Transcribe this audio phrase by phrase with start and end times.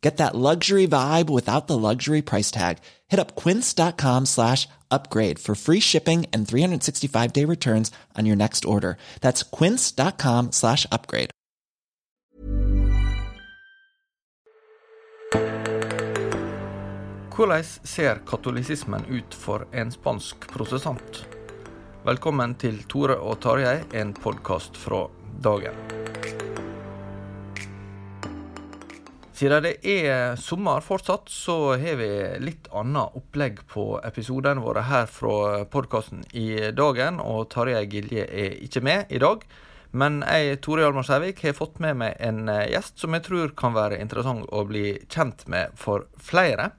[0.00, 2.78] Get that luxury vibe without the luxury price tag.
[3.08, 8.64] Hit up quince.com slash upgrade for free shipping and 365 day returns on your next
[8.64, 8.96] order.
[9.20, 11.30] That's quince.com slash upgrade.
[17.38, 21.22] Hvordan ser katolisismen ut for en spansk protestant?
[22.04, 25.06] Velkommen til Tore og Tarjei, en podkast fra
[25.44, 26.07] dagen.
[29.38, 32.08] Siden det er sommer fortsatt, så har vi
[32.42, 37.20] litt annet opplegg på episodene våre her fra podkasten i dagen.
[37.22, 39.44] Og Tarjei Gilje er ikke med i dag.
[39.94, 43.76] Men jeg, Tore Hjalmar Sævik, har fått med meg en gjest som jeg tror kan
[43.76, 46.72] være interessant å bli kjent med for flere.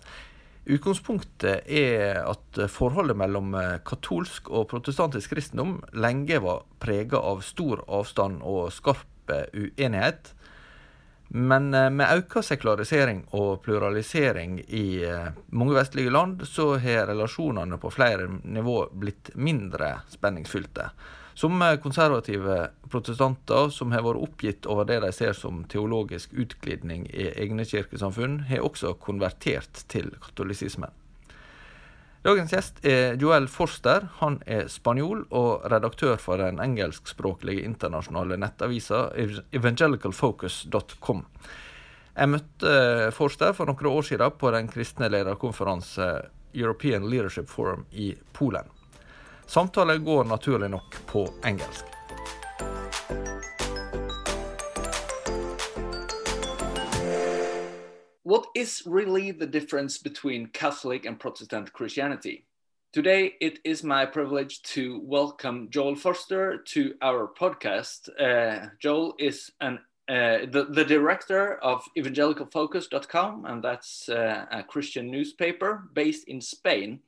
[0.68, 3.56] Utgangspunktet er at forholdet mellom
[3.88, 10.34] katolsk og protestantisk kristendom lenge var prega av stor avstand og skarp uenighet.
[11.30, 15.04] Men med økt sekularisering og pluralisering i
[15.54, 20.88] mange vestlige land, så har relasjonene på flere nivå blitt mindre spenningsfylte.
[21.38, 22.56] Som konservative
[22.92, 28.42] protestanter som har vært oppgitt over det de ser som teologisk utglidning i egne kirkesamfunn,
[28.50, 30.92] har også konvertert til katolisismen.
[32.20, 34.10] Dagens gjest er Joel Forster.
[34.20, 39.06] Han er spanjol og redaktør for den engelskspråklige internasjonale nettavisa
[39.56, 41.24] evangelicalfocus.com.
[42.20, 42.74] Jeg møtte
[43.16, 46.10] Forster for noen år siden på den kristne lederkonferanse
[46.52, 48.68] European Leadership Forum i Polen.
[49.48, 51.99] Samtalen går naturlig nok på engelsk.
[58.30, 62.46] What is really the difference between Catholic and Protestant Christianity?
[62.94, 68.08] Today, it is my privilege to welcome Joel Forster to our podcast.
[68.22, 75.10] Uh, Joel is an uh, the, the director of evangelicalfocus.com, and that's uh, a Christian
[75.10, 77.00] newspaper based in Spain.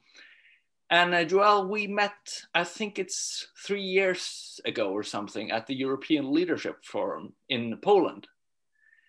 [0.89, 5.75] And uh, Joel, we met, I think it's three years ago or something, at the
[5.75, 8.27] European Leadership Forum in Poland.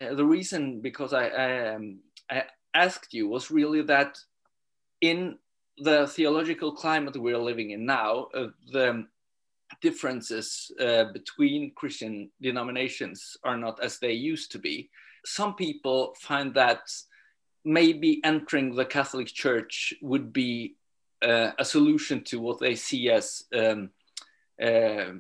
[0.02, 4.18] Uh, the reason because I, I, um, I asked you was really that
[5.00, 5.38] in
[5.78, 9.06] the theological climate we're living in now, uh, the
[9.80, 14.90] differences uh, between Christian denominations are not as they used to be.
[15.24, 16.80] Some people find that
[17.64, 20.76] maybe entering the Catholic Church would be
[21.22, 23.90] uh, a solution to what they see as um,
[24.60, 25.12] uh,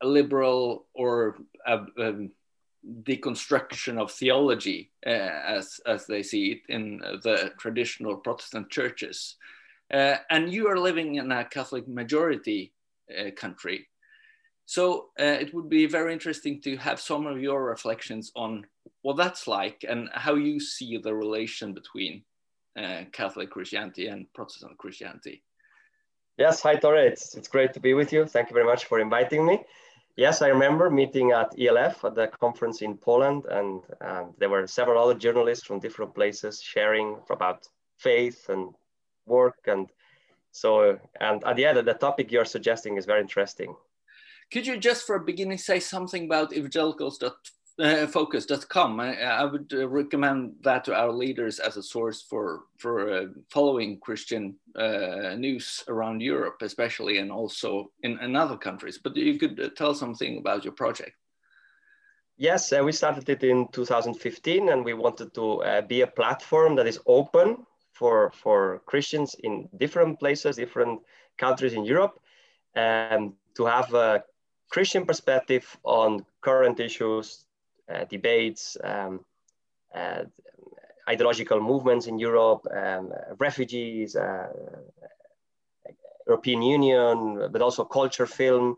[0.00, 2.30] a liberal or a, um,
[3.02, 9.36] deconstruction of theology uh, as as they see it in the traditional Protestant churches.
[9.92, 12.72] Uh, and you are living in a Catholic majority
[13.16, 13.86] uh, country.
[14.64, 18.64] So uh, it would be very interesting to have some of your reflections on
[19.02, 22.22] what that's like and how you see the relation between
[22.78, 25.42] uh, Catholic Christianity and Protestant Christianity.
[26.38, 28.24] Yes, hi Tore, it's, it's great to be with you.
[28.24, 29.60] Thank you very much for inviting me.
[30.16, 33.82] Yes, I remember meeting at ELF at the conference in Poland, and
[34.38, 37.66] there were several other journalists from different places sharing about
[37.96, 38.74] faith and
[39.26, 39.56] work.
[39.66, 39.88] And
[40.50, 43.74] so, and at the end, the topic you're suggesting is very interesting.
[44.52, 46.52] Could you just for a beginning say something about
[47.78, 49.00] uh, focus.com.
[49.00, 53.26] I, I would uh, recommend that to our leaders as a source for for uh,
[53.50, 58.98] following Christian uh, news around Europe, especially, and also in, in other countries.
[59.02, 61.12] But you could uh, tell something about your project.
[62.36, 66.86] Yes, uh, we started it in 2015, and we wanted to be a platform that
[66.86, 71.00] is open for for Christians in different places, different
[71.38, 72.20] countries in Europe,
[72.74, 74.24] and to have a
[74.70, 77.44] Christian perspective on current issues,
[78.08, 79.24] debates, um,
[79.94, 80.24] uh,
[81.08, 84.48] ideological movements in Europe, um, refugees, uh,
[86.26, 88.76] European Union, but also culture, film,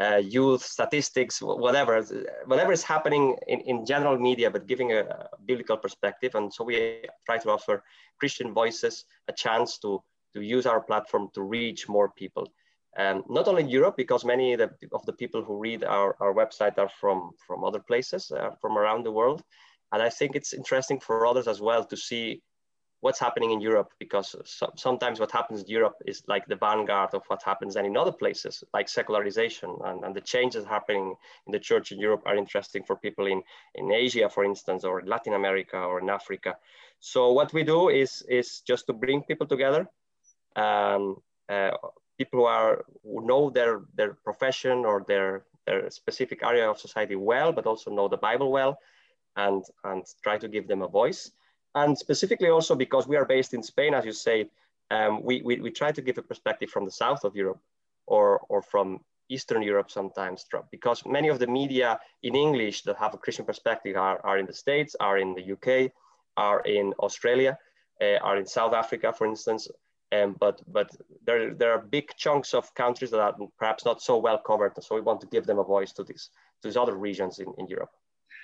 [0.00, 2.02] uh, youth, statistics, whatever,
[2.46, 6.34] whatever is happening in, in general media, but giving a, a, biblical perspective.
[6.34, 7.82] And so we try to offer
[8.18, 10.02] Christian voices a chance to,
[10.34, 12.48] to use our platform to reach more people.
[12.96, 16.16] Um, not only in Europe, because many of the, of the people who read our,
[16.20, 19.42] our website are from, from other places, uh, from around the world.
[19.92, 22.42] And I think it's interesting for others as well to see
[23.00, 27.12] what's happening in Europe, because so, sometimes what happens in Europe is like the vanguard
[27.12, 31.14] of what happens then in other places, like secularization and, and the changes happening
[31.46, 33.42] in the church in Europe are interesting for people in,
[33.74, 36.56] in Asia, for instance, or in Latin America or in Africa.
[37.00, 39.86] So what we do is, is just to bring people together
[40.56, 41.16] um,
[41.48, 41.72] uh,
[42.18, 47.16] people who are who know their their profession or their their specific area of society
[47.16, 48.78] well, but also know the Bible well,
[49.36, 51.30] and and try to give them a voice.
[51.74, 54.48] And specifically also because we are based in Spain, as you say,
[54.90, 57.60] um, we, we we try to give a perspective from the south of Europe,
[58.06, 63.14] or or from Eastern Europe sometimes, because many of the media in English that have
[63.14, 65.90] a Christian perspective are, are in the States, are in the UK,
[66.36, 67.58] are in Australia,
[68.02, 69.68] uh, are in South Africa, for instance,
[70.12, 70.90] um, but but
[71.26, 74.72] there, there are big chunks of countries that are perhaps not so well covered.
[74.82, 76.30] So we want to give them a voice to these,
[76.62, 77.90] to these other regions in, in Europe.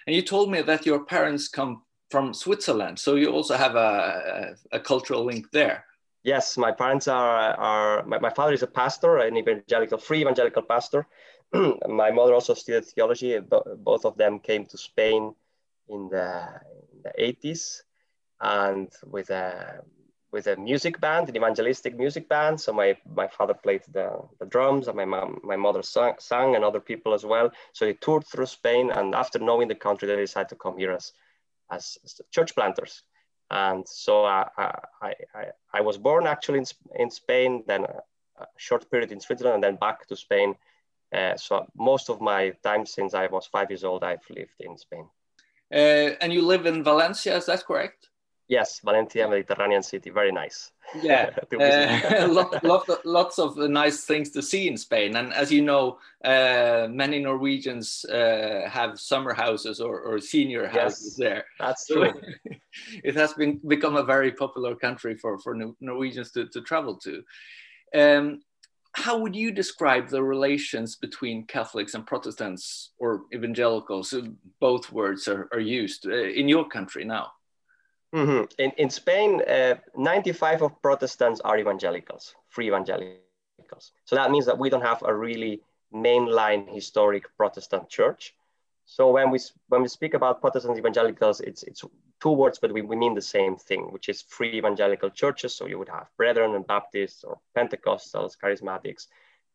[0.06, 2.98] And you told me that your parents come from Switzerland.
[2.98, 5.84] So you also have a, a, a cultural link there.
[6.22, 10.62] Yes, my parents are, are my, my father is a pastor, an evangelical, free evangelical
[10.62, 11.06] pastor.
[11.54, 13.38] my mother also studied theology.
[13.38, 15.34] Both of them came to Spain
[15.88, 16.46] in the,
[16.92, 17.82] in the 80s
[18.40, 19.82] and with a
[20.32, 22.60] with a music band, an evangelistic music band.
[22.60, 26.54] So my, my father played the, the drums and my mom, my mother sang, sang
[26.54, 27.50] and other people as well.
[27.72, 28.90] So they toured through Spain.
[28.90, 31.12] And after knowing the country, they decided to come here as,
[31.70, 33.02] as, as church planters.
[33.50, 35.44] And so I, I, I,
[35.74, 39.76] I, was born actually in, in Spain, then a, short period in Switzerland, and then
[39.76, 40.54] back to Spain.
[41.12, 44.78] Uh, so most of my time since I was five years old, I've lived in
[44.78, 45.08] Spain.
[45.72, 48.09] Uh, and you live in Valencia, is that correct?
[48.50, 50.72] Yes, Valencia, Mediterranean city, very nice.
[51.00, 51.30] Yeah,
[51.60, 55.14] uh, lot, lot, lots of nice things to see in Spain.
[55.14, 61.14] And as you know, uh, many Norwegians uh, have summer houses or, or senior houses
[61.16, 61.44] yes, there.
[61.60, 62.12] That's true.
[63.04, 67.22] it has been become a very popular country for, for Norwegians to, to travel to.
[67.94, 68.40] Um,
[68.94, 74.12] how would you describe the relations between Catholics and Protestants or evangelicals?
[74.58, 77.30] Both words are, are used uh, in your country now.
[78.14, 78.44] Mm-hmm.
[78.58, 83.92] In, in Spain, uh, 95 of Protestants are evangelicals, free evangelicals.
[84.04, 85.62] So that means that we don't have a really
[85.94, 88.34] mainline historic Protestant church.
[88.84, 91.84] So when we when we speak about Protestant evangelicals, it's it's
[92.20, 95.54] two words, but we, we mean the same thing, which is free evangelical churches.
[95.54, 99.06] So you would have Brethren and Baptists or Pentecostals, Charismatics,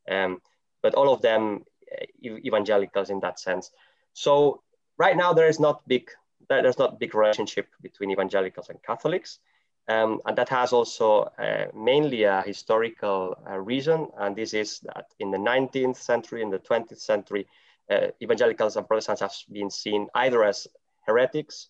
[0.09, 0.41] um,
[0.81, 3.71] but all of them uh, evangelicals in that sense.
[4.13, 4.61] So
[4.97, 6.09] right now there is not big
[6.49, 9.39] there's not big relationship between evangelicals and Catholics.
[9.87, 14.07] Um, and that has also uh, mainly a historical uh, reason.
[14.17, 17.47] And this is that in the 19th century, in the 20th century,
[17.89, 20.67] uh, evangelicals and Protestants have been seen either as
[21.05, 21.69] heretics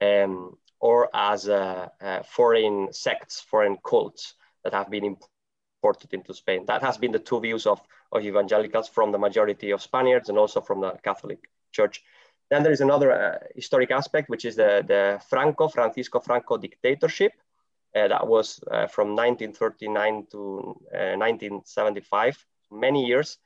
[0.00, 6.64] um, or as uh, uh, foreign sects, foreign cults that have been imported into Spain.
[6.66, 7.80] That has been the two views of,
[8.12, 12.02] of evangelicals from the majority of Spaniards and also from the Catholic Church.
[12.52, 17.32] Then there is another uh, historic aspect, which is the, the Franco, Francisco Franco dictatorship.
[17.96, 23.38] Uh, that was uh, from 1939 to 1975, uh, many years.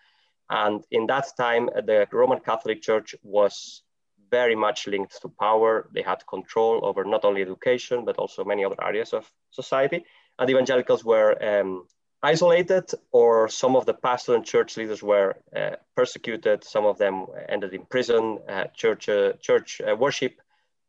[0.51, 3.83] And in that time, uh, the Roman Catholic Church was
[4.29, 5.89] very much linked to power.
[5.95, 10.05] They had control over not only education, but also many other areas of society.
[10.41, 11.87] And evangelicals were um,
[12.23, 16.65] isolated or some of the pastoral and church leaders were uh, persecuted.
[16.65, 18.39] Some of them ended in prison.
[18.49, 20.41] Uh, church uh, church uh, worship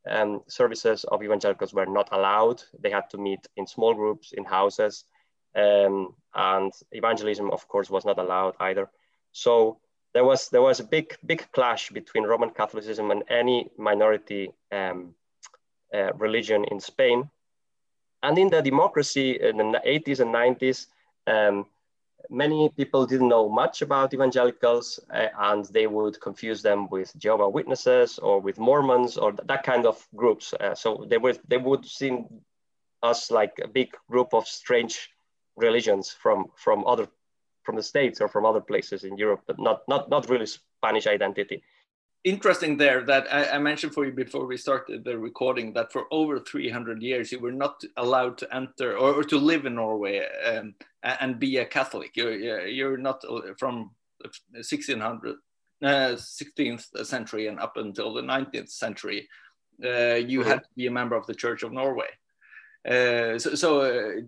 [0.10, 2.63] um, services of evangelicals were not allowed.
[2.79, 5.03] They had to meet in small groups in houses.
[5.55, 8.89] Um, and evangelism, of course, was not allowed either.
[9.31, 9.79] So
[10.13, 15.15] there was there was a big big clash between Roman Catholicism and any minority um,
[15.93, 17.29] uh, religion in Spain,
[18.24, 20.88] and in the democracy in the 80s and 90s.
[21.27, 21.65] Um,
[22.29, 27.50] many people didn't know much about evangelicals uh, and they would confuse them with Jehovah
[27.50, 30.53] Witnesses or with Mormons or th- that kind of groups.
[30.53, 32.17] Uh, so they would they would see
[33.03, 35.10] us like a big group of strange
[35.55, 37.07] religions from from other
[37.63, 41.07] from the states or from other places in Europe, but not not not really Spanish
[41.07, 41.62] identity
[42.24, 46.06] interesting there that I, I, mentioned for you before we started the recording that for
[46.12, 50.28] over 300 years you were not allowed to enter or, or to live in Norway
[50.46, 52.12] um, and be a Catholic.
[52.16, 53.92] You're, you're not uh, from
[54.52, 55.36] 1600,
[55.84, 59.28] uh, 16th century and up until the 19th century.
[59.84, 62.10] Uh, you had to be a member of the Church of Norway.
[62.88, 64.22] Uh, so, so uh,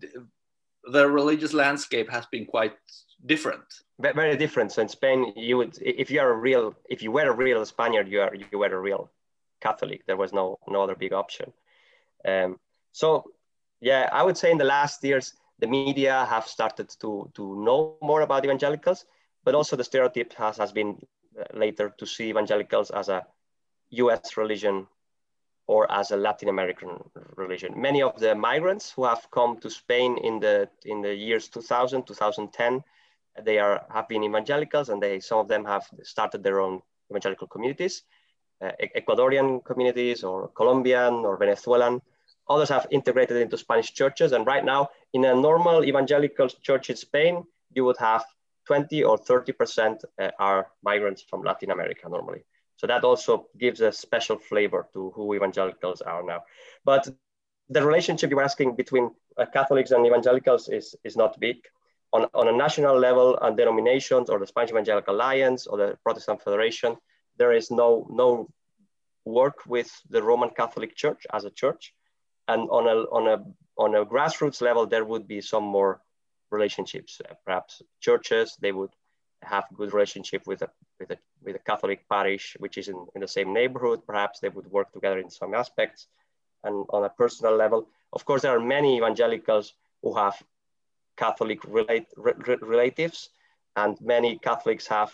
[0.92, 2.76] the religious landscape has been quite
[3.26, 3.66] different
[4.00, 4.72] very different.
[4.72, 7.66] So in Spain, you would, if you are a real, if you were a real
[7.66, 9.10] Spaniard, you are you were a real
[9.60, 10.06] Catholic.
[10.06, 11.52] There was no no other big option.
[12.26, 12.60] Um,
[12.92, 13.32] so
[13.82, 17.98] yeah, I would say in the last years, the media have started to to know
[18.02, 19.06] more about evangelicals,
[19.44, 20.98] but also the stereotype has has been
[21.38, 23.26] uh, later to see evangelicals as a
[23.92, 24.38] U.S.
[24.38, 24.88] religion
[25.68, 27.04] or as a Latin American
[27.36, 27.74] religion.
[27.80, 32.08] Many of the migrants who have come to Spain in the in the years 2000,
[32.08, 32.84] 2010
[33.44, 36.82] they are have been evangelicals and they some of them have started their own
[37.12, 38.04] evangelical communities
[38.62, 42.02] uh, ecuadorian communities or colombian or venezuelan.
[42.50, 46.96] Others have integrated into spanish churches and right now in a normal evangelical church in
[46.96, 47.44] spain
[47.74, 48.24] you would have
[48.66, 52.44] 20 or 30 percent uh, are migrants from latin america normally.
[52.78, 56.44] So that also gives a special flavor to who evangelicals are now.
[56.86, 57.10] But
[57.70, 61.58] the relationship you're asking between uh, catholics and evangelicals is, is not big
[62.12, 66.42] on, on a national level and denominations or the Spanish Evangelical Alliance or the Protestant
[66.42, 66.98] Federation,
[67.38, 68.50] there is no, no
[69.26, 71.94] work with the Roman Catholic Church as a church.
[72.48, 73.44] And on a, on, a,
[73.78, 76.02] on a grassroots level, there would be some more
[76.52, 77.22] relationships.
[77.24, 78.90] Uh, perhaps churches, they would
[79.44, 83.22] have good relationship with a, with a, with a Catholic parish, which is in, in
[83.22, 84.02] the same neighborhood.
[84.08, 86.08] Perhaps they would work together in some aspects.
[86.64, 90.42] And on a personal level, of course, there are many evangelicals who have
[91.20, 93.30] Catholic relate, re, relatives,
[93.76, 95.12] and many Catholics have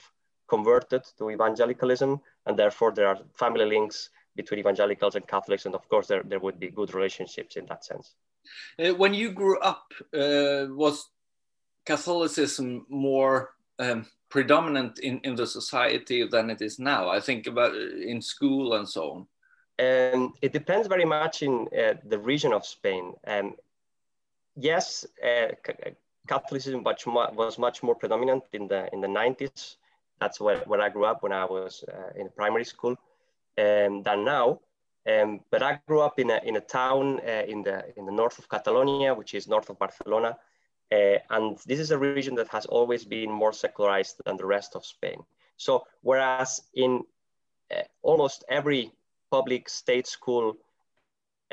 [0.47, 5.87] converted to evangelicalism, and therefore there are family links between evangelicals and Catholics, and of
[5.89, 8.15] course there, there would be good relationships in that sense.
[8.79, 11.09] Uh, when you grew up, uh, was
[11.85, 17.09] Catholicism more um, predominant in, in the society than it is now?
[17.09, 19.27] I think about uh, in school and so on.
[19.77, 23.13] Um, it depends very much in uh, the region of Spain.
[23.27, 23.55] Um,
[24.55, 25.47] yes, uh,
[26.27, 29.75] Catholicism much was much more predominant in the in the 90s.
[30.19, 32.95] That's where, where I grew up when I was uh, in primary school,
[33.57, 34.59] um, than now.
[35.07, 38.11] Um, but I grew up in a, in a town uh, in the in the
[38.11, 40.37] north of Catalonia, which is north of Barcelona,
[40.91, 44.75] uh, and this is a region that has always been more secularized than the rest
[44.75, 45.23] of Spain.
[45.57, 47.03] So whereas in
[47.71, 48.91] uh, almost every
[49.29, 50.57] public state school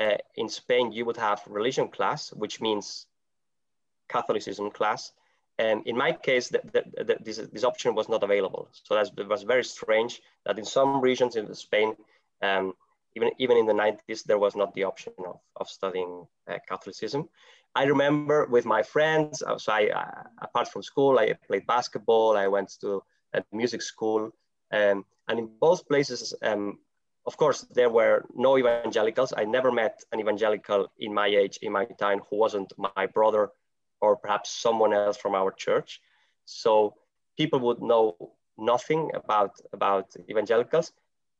[0.03, 3.07] uh, in Spain, you would have religion class, which means
[4.09, 5.11] Catholicism class.
[5.59, 8.67] And in my case, the, the, the, this, this option was not available.
[8.83, 11.95] So that was very strange that in some regions in Spain,
[12.41, 12.73] um,
[13.15, 17.29] even, even in the 90s, there was not the option of, of studying uh, Catholicism.
[17.75, 22.35] I remember with my friends, uh, so I, uh, apart from school, I played basketball,
[22.37, 24.31] I went to a music school,
[24.71, 26.79] um, and in both places, um,
[27.25, 29.33] of course, there were no evangelicals.
[29.35, 33.49] I never met an evangelical in my age, in my time, who wasn't my brother
[34.01, 36.01] or perhaps someone else from our church.
[36.45, 36.95] So
[37.37, 40.91] people would know nothing about, about evangelicals.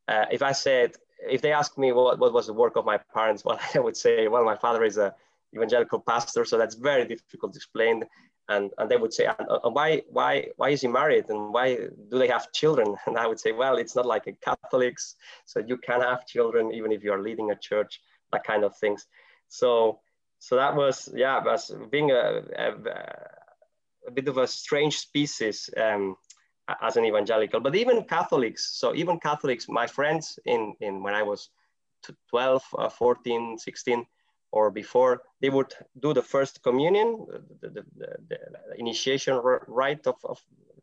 [0.08, 0.92] Uh, if I said,
[1.28, 3.96] if they asked me what, what was the work of my parents, well, I would
[3.96, 5.14] say, well, my father is a
[5.54, 8.04] evangelical pastor, so that's very difficult to explain
[8.48, 9.28] and, and they would say,
[9.62, 11.76] why, why, why is he married and why
[12.10, 12.94] do they have children?
[13.06, 16.72] And I would say, well, it's not like in Catholics, so you can have children
[16.72, 18.00] even if you are leading a church,
[18.32, 19.06] that kind of things.
[19.48, 20.00] So,
[20.38, 22.72] so that was, yeah, was being a, a,
[24.06, 26.16] a bit of a strange species um,
[26.82, 28.78] as an evangelical, but even Catholics.
[28.78, 31.48] So even Catholics, my friends in, in when I was
[32.28, 34.04] 12, uh, 14, 16,
[34.56, 35.72] or before they would
[36.04, 37.08] do the first communion,
[37.60, 38.38] the, the, the, the
[38.84, 39.34] initiation
[39.82, 40.38] rite of, of,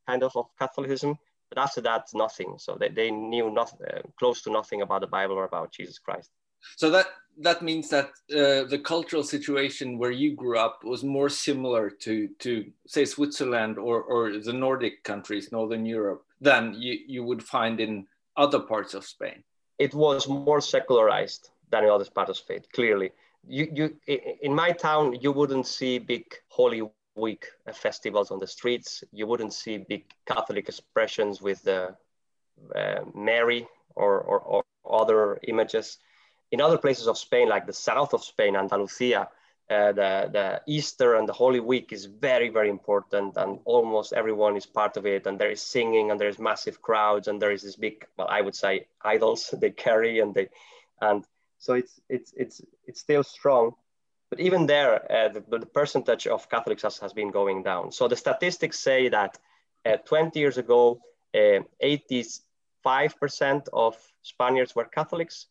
[0.09, 1.11] kind of of Catholicism.
[1.49, 2.51] But after that, nothing.
[2.57, 5.97] So they, they knew not, uh, close to nothing about the Bible or about Jesus
[5.99, 6.29] Christ.
[6.75, 7.07] So that
[7.47, 8.09] that means that
[8.39, 12.51] uh, the cultural situation where you grew up was more similar to, to
[12.87, 18.05] say, Switzerland or, or the Nordic countries, Northern Europe, than you, you would find in
[18.35, 19.43] other parts of Spain.
[19.79, 23.09] It was more secularized than in other parts of Spain, clearly.
[23.48, 23.98] You, you,
[24.41, 26.83] in my town, you wouldn't see big Holy
[27.15, 29.03] Week festivals on the streets.
[29.12, 31.95] You wouldn't see big Catholic expressions with the
[32.75, 35.98] uh, Mary or, or, or other images
[36.51, 39.29] in other places of Spain, like the south of Spain, Andalusia,
[39.69, 44.57] uh, the, the Easter and the Holy Week is very, very important, and almost everyone
[44.57, 45.25] is part of it.
[45.25, 48.27] And there is singing, and there is massive crowds, and there is this big, well,
[48.29, 50.50] I would say, idols they carry, and they,
[51.00, 51.25] and
[51.61, 53.71] so it's it's it's it's still strong.
[54.29, 57.91] But even there, uh, the, the, percentage of Catholics has, has been going down.
[57.91, 59.37] So the statistics say that
[59.85, 61.01] uh, 20 years ago,
[61.35, 62.39] 85%
[62.85, 65.47] uh, of Spaniards were Catholics,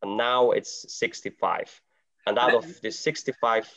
[0.00, 1.82] and now it's 65.
[2.26, 3.70] And out of the 65,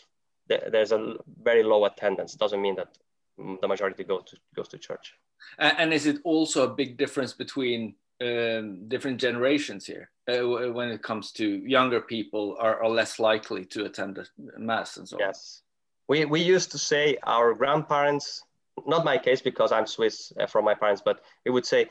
[0.48, 2.34] there's a very low attendance.
[2.36, 2.98] Doesn't mean that
[3.38, 5.14] the majority go to, goes to church.
[5.60, 11.02] And is it also a big difference between um, different generations here uh, when it
[11.04, 14.20] comes to younger people are, are less likely to attend
[14.58, 15.22] mass and so on?
[15.22, 15.62] Yes.
[16.08, 18.44] We, we used to say our grandparents,
[18.86, 21.90] not my case because I'm Swiss uh, from my parents, but we would say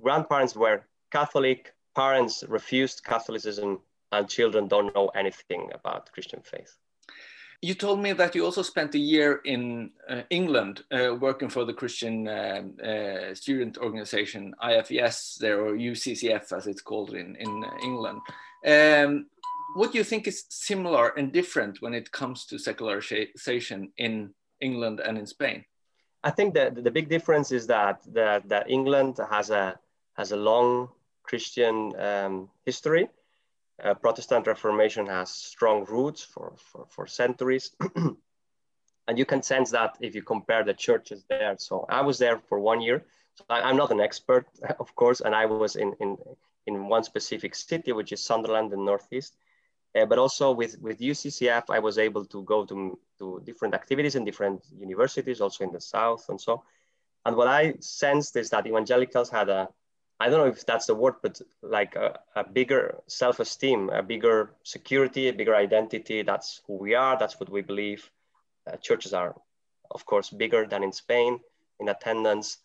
[0.00, 3.80] grandparents were Catholic, parents refused Catholicism
[4.12, 6.76] and children don't know anything about Christian faith.
[7.62, 11.64] You told me that you also spent a year in uh, England uh, working for
[11.64, 17.64] the Christian uh, uh student organization IFES there, or UCCF as it's called in, in
[17.82, 18.20] England.
[18.66, 19.26] Um,
[19.74, 25.00] what do you think is similar and different when it comes to secularization in England
[25.00, 25.64] and in Spain?
[26.24, 29.78] I think that the big difference is that, that, that England has a,
[30.14, 30.88] has a long
[31.22, 33.08] Christian um, history.
[33.82, 37.72] Uh, Protestant Reformation has strong roots for, for, for centuries.
[39.08, 41.56] and you can sense that if you compare the churches there.
[41.58, 43.04] So I was there for one year.
[43.34, 44.46] So I, am not an expert,
[44.80, 46.16] of course, and I was in, in,
[46.66, 49.36] in one specific city, which is Sunderland in Northeast.
[49.94, 54.14] Uh, but also with, with UCCF, I was able to go to, to different activities
[54.14, 56.62] in different universities, also in the South and so.
[57.24, 59.68] And what I sensed is that evangelicals had a,
[60.18, 64.54] I don't know if that's the word, but like a, a bigger self-esteem, a bigger
[64.62, 66.22] security, a bigger identity.
[66.22, 67.18] That's who we are.
[67.18, 68.10] That's what we believe.
[68.66, 69.34] Uh, churches are,
[69.90, 71.40] of course, bigger than in Spain
[71.80, 72.58] in attendance,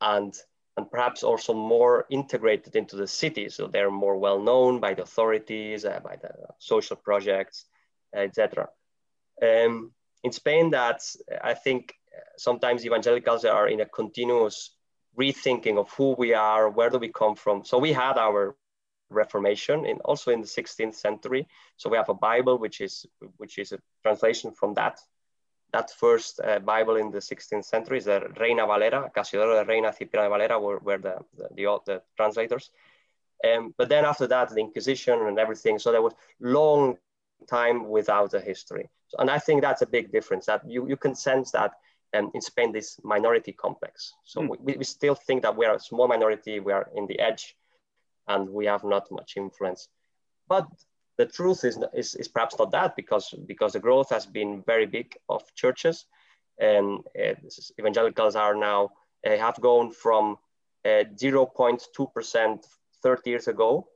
[0.00, 0.34] and
[0.76, 3.48] and perhaps also more integrated into the city.
[3.48, 7.66] So they're more well known by the authorities, uh, by the social projects,
[8.14, 8.68] etc.
[9.40, 9.92] Um,
[10.24, 11.94] in Spain, that's I think
[12.36, 14.73] sometimes evangelicals are in a continuous
[15.18, 17.64] rethinking of who we are, where do we come from.
[17.64, 18.56] So we had our
[19.10, 21.46] Reformation in also in the 16th century.
[21.76, 24.98] So we have a Bible which is which is a translation from that.
[25.72, 29.92] That first uh, Bible in the 16th century is the Reina Valera, Casiodoro de Reina
[29.92, 32.70] Cipriano Valera were, were the, the, the, the translators.
[33.44, 35.78] Um, but then after that, the Inquisition and everything.
[35.78, 36.96] So there was long
[37.48, 38.88] time without a history.
[39.08, 41.72] So, and I think that's a big difference that you, you can sense that
[42.14, 44.14] um, in Spain, this minority complex.
[44.24, 44.56] So mm.
[44.60, 47.56] we, we still think that we are a small minority, we are in the edge,
[48.28, 49.88] and we have not much influence.
[50.48, 50.66] But
[51.16, 54.86] the truth is, is, is perhaps not that because, because the growth has been very
[54.86, 56.06] big of churches.
[56.58, 57.34] And uh,
[57.78, 58.90] evangelicals are now,
[59.26, 60.38] uh, have gone from
[60.84, 62.56] 0.2% uh,
[63.02, 63.88] 30 years ago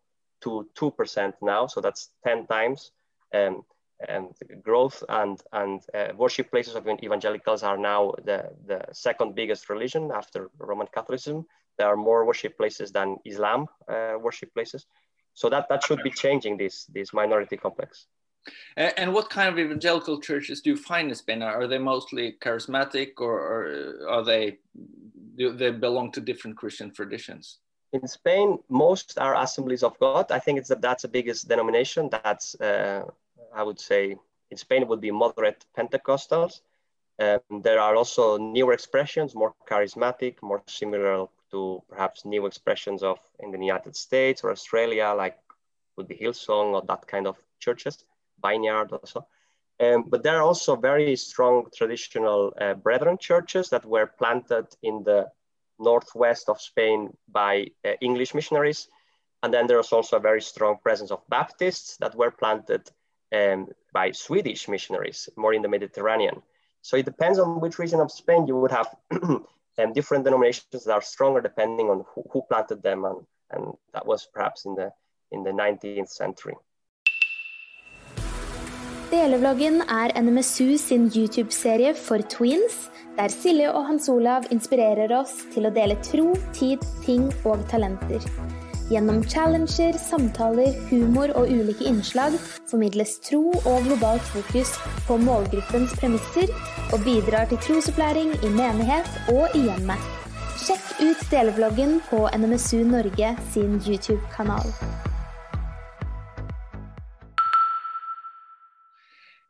[0.43, 1.67] to 2% now.
[1.67, 2.91] So that's 10 times.
[3.35, 3.63] Um,
[4.07, 4.29] and
[4.63, 10.11] growth and, and uh, worship places of evangelicals are now the, the second biggest religion
[10.15, 11.47] after Roman Catholicism.
[11.79, 14.87] There are more worship places than Islam uh, worship places.
[15.35, 18.07] So that, that should be changing this, this minority complex.
[18.77, 21.43] And what kind of evangelical churches do you find in Spain?
[21.43, 24.59] Are they mostly charismatic or, or are they,
[25.37, 27.59] do they belong to different Christian traditions?
[27.93, 30.31] in Spain, most are assemblies of God.
[30.31, 32.11] I think it's that that's the biggest denomination.
[32.11, 33.05] That's uh,
[33.55, 34.17] I would say
[34.51, 36.61] in Spain would be moderate Pentecostals.
[37.19, 43.19] Um, there are also newer expressions, more charismatic, more similar to perhaps new expressions of
[43.41, 45.37] in the United States or Australia, like
[45.97, 48.05] would be Hillsong or that kind of churches,
[48.41, 49.27] Vineyard also.
[49.81, 55.05] Um, but there are also very strong traditional uh, brethren churches that were planted in
[55.05, 55.29] the
[55.79, 58.89] northwest of Spain by uh, English missionaries.
[59.43, 62.91] And then there's also a very strong presence of Baptists that were planted
[63.33, 66.43] um, by Swedish missionaries, more in the Mediterranean.
[66.83, 70.93] So it depends on which region of Spain you would have um, different denominations that
[70.93, 74.93] are stronger depending on who, who planted them, and, and that was perhaps in the
[75.31, 76.55] in the 19th century.
[79.11, 85.69] Delevloggen er NMSU sin YouTube-serie for tweens, der Silje og Hans Olav inspirerer oss til
[85.69, 88.25] å dele tro, tid, ting og talenter.
[88.89, 92.33] Gjennom challenger, samtaler, humor og ulike innslag
[92.71, 94.71] formidles tro og globalt fokus
[95.05, 96.49] på målgruppens premisser
[96.97, 100.07] og bidrar til trosopplæring i menighet og i hjemmet.
[100.63, 104.73] Sjekk ut delevloggen på NMSU Norge sin YouTube-kanal.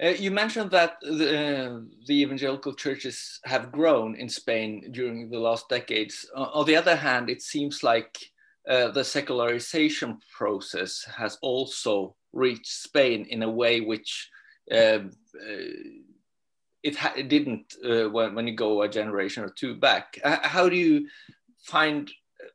[0.02, 5.38] Uh, you mentioned that the, uh, the, evangelical churches have grown in Spain during the
[5.38, 6.26] last decades.
[6.34, 8.30] Uh, on the other hand, it seems like
[8.68, 14.30] uh, the secularization process has also reached Spain in a way which
[14.72, 15.72] um, uh,
[16.82, 20.18] it, it, didn't uh, when, when, you go a generation or two back.
[20.24, 21.08] how do you
[21.60, 22.10] find,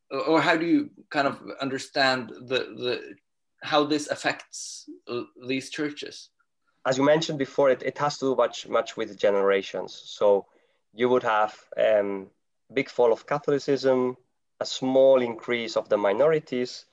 [0.10, 3.16] or how do you kind of understand the, the
[3.64, 4.88] how this affects
[5.48, 6.30] these churches?
[6.86, 10.02] as you mentioned before, it, it has to do much much with generations.
[10.06, 10.46] So
[10.94, 12.28] you would have um,
[12.74, 14.18] big fall of Catholicism,
[14.64, 16.86] a small increase of the minorities,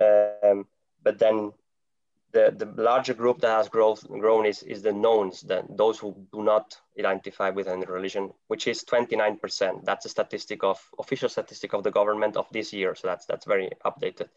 [0.00, 0.66] um,
[1.02, 1.52] but then
[2.32, 6.10] the, the larger group that has growth, grown is, is the knowns, the, those who
[6.32, 9.84] do not identify with any religion, which is 29%.
[9.84, 12.94] That's a statistic of official statistic of the government of this year.
[12.94, 14.28] So that's that's very updated.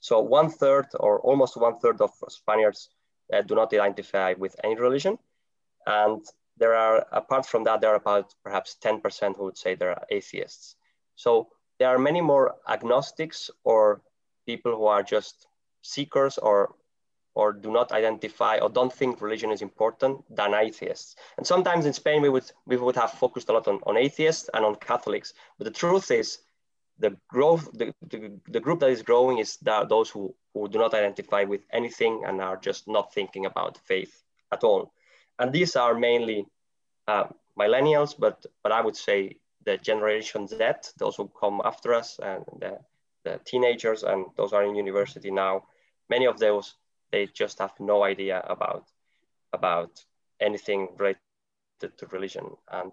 [0.00, 2.90] So one third or almost one third of Spaniards
[3.32, 5.18] uh, do not identify with any religion.
[5.86, 6.24] And
[6.56, 10.76] there are, apart from that, there are about perhaps 10% who would say they're atheists.
[11.16, 14.00] So there are many more agnostics or
[14.46, 15.46] people who are just
[15.82, 16.74] seekers or
[17.36, 21.16] or do not identify or don't think religion is important than atheists.
[21.36, 24.48] And sometimes in Spain we would we would have focused a lot on, on atheists
[24.54, 25.34] and on Catholics.
[25.58, 26.38] But the truth is
[26.98, 30.78] the growth, the, the, the, group that is growing is that those who, who do
[30.78, 34.92] not identify with anything and are just not thinking about faith at all.
[35.38, 36.46] And these are mainly
[37.08, 37.24] uh,
[37.58, 40.58] millennials, but, but I would say the Generation Z,
[40.98, 42.78] those who come after us, and the,
[43.24, 45.64] the teenagers, and those are in university now.
[46.10, 46.74] Many of those,
[47.12, 48.84] they just have no idea about,
[49.52, 50.04] about
[50.40, 51.18] anything related
[51.80, 52.46] to religion.
[52.70, 52.92] And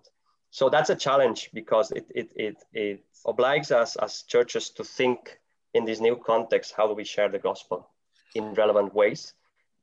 [0.50, 5.40] so that's a challenge because it, it, it, it obliges us as churches to think
[5.74, 7.90] in this new context how do we share the gospel
[8.36, 9.34] in relevant ways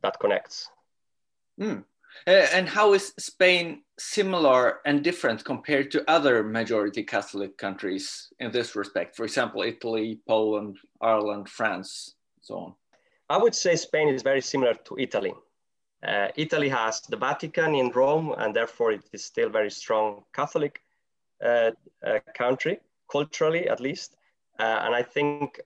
[0.02, 0.70] that connects
[1.60, 1.82] mm.
[2.26, 8.50] Uh, and how is spain similar and different compared to other majority catholic countries in
[8.50, 9.16] this respect?
[9.16, 12.74] For example italy poland ireland france so on.
[13.30, 15.34] I would say spain is very similar to italy.
[16.06, 20.82] Uh, italy has the vatican in rome and therefore it is still very strong catholic
[21.44, 21.70] uh,
[22.04, 22.78] uh country
[23.10, 24.16] culturally at least.
[24.58, 25.60] Uh, and I think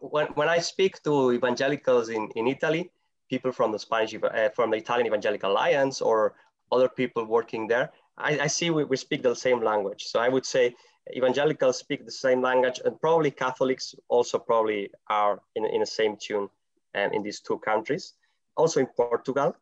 [0.00, 2.90] when, when I speak to evangelicals in, in Italy,
[3.28, 6.34] people from the Spanish, uh, from the Italian Evangelical Alliance or
[6.72, 10.04] other people working there, I, I see we, we speak the same language.
[10.04, 10.74] So I would say
[11.14, 16.16] evangelicals speak the same language and probably Catholics also probably are in, in the same
[16.16, 16.48] tune
[16.94, 18.14] um, in these two countries.
[18.56, 19.54] Also in Portugal,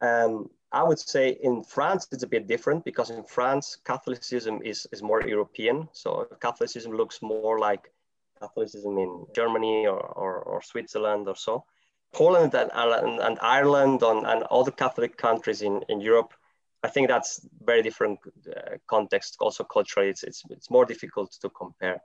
[0.00, 4.86] um, I would say in France, it's a bit different because in France, Catholicism is,
[4.90, 5.88] is more European.
[5.92, 7.92] So Catholicism looks more like
[8.40, 11.64] Catholicism in Germany or, or, or Switzerland or so.
[12.12, 16.34] Poland and, and, and Ireland and, and other Catholic countries in, in Europe,
[16.82, 19.36] I think that's very different uh, context.
[19.40, 22.00] Also culturally, it's, it's, it's more difficult to compare.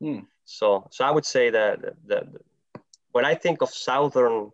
[0.00, 0.26] Mm.
[0.44, 2.40] So, so I would say that the, the,
[3.12, 4.50] when I think of Southern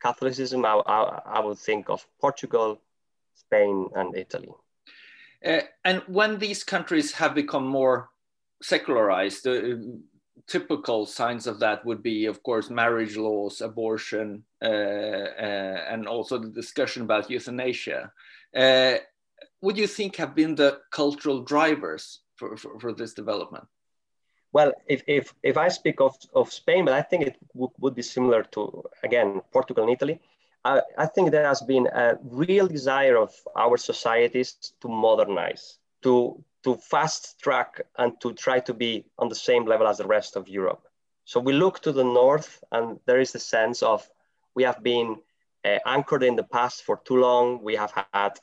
[0.00, 2.80] Catholicism, I, I, I would think of Portugal,
[3.34, 4.50] Spain, and Italy.
[5.44, 8.10] Uh, and when these countries have become more
[8.62, 9.76] secularized, uh,
[10.46, 16.38] typical signs of that would be, of course, marriage laws, abortion, uh, uh and also
[16.38, 18.12] the discussion about euthanasia.
[18.54, 18.96] Uh,
[19.62, 23.66] do you think have been the cultural drivers for, for, for this development?
[24.52, 28.02] Well, if, if, if I speak of, of Spain, but I think it would be
[28.02, 30.20] similar to, again, Portugal and Italy.
[30.64, 36.42] I, I think there has been a real desire of our societies to modernize, to,
[36.64, 40.36] to fast track and to try to be on the same level as the rest
[40.36, 40.86] of Europe.
[41.24, 44.08] So we look to the north, and there is a sense of
[44.54, 45.16] we have been
[45.64, 47.62] uh, anchored in the past for too long.
[47.62, 48.38] We have had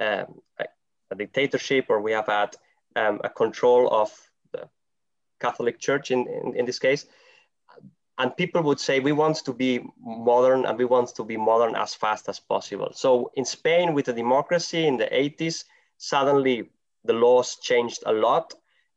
[0.00, 0.64] um, a,
[1.10, 2.56] a, dictatorship, or we have had
[2.96, 4.10] um, a control of
[4.52, 4.68] the
[5.38, 7.06] Catholic Church in, in, in this case
[8.20, 11.74] and people would say we want to be modern and we want to be modern
[11.74, 15.64] as fast as possible so in spain with the democracy in the 80s
[15.96, 16.68] suddenly
[17.04, 18.54] the laws changed a lot